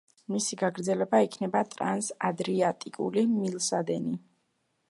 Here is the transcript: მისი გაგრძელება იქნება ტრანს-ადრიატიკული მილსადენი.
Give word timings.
მისი 0.35 0.57
გაგრძელება 0.61 1.19
იქნება 1.25 1.61
ტრანს-ადრიატიკული 1.75 3.25
მილსადენი. 3.39 4.19